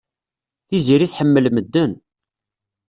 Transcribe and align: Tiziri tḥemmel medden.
Tiziri 0.67 1.07
tḥemmel 1.11 1.45
medden. 1.51 1.91